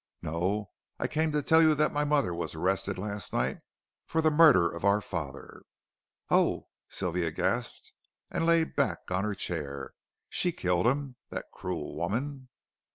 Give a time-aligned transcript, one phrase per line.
[0.23, 0.71] "No.
[0.97, 3.59] I came to tell you that my mother was arrested last night
[4.07, 5.61] for the murder of our father."
[6.31, 7.93] "Oh," Sylvia gasped
[8.31, 9.93] and lay back on her chair,
[10.27, 12.49] "she killed him, that cruel woman."